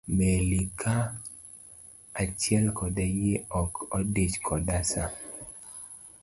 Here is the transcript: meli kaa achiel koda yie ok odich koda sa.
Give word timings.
meli 0.17 0.61
kaa 0.83 1.03
achiel 2.23 2.65
koda 2.79 3.05
yie 3.17 3.35
ok 3.61 3.73
odich 3.97 4.35
koda 4.47 4.77
sa. 4.91 5.03